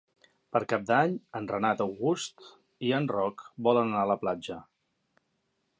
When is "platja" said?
4.25-4.59